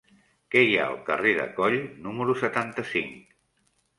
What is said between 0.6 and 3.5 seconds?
hi ha al carrer de Coll número setanta-cinc?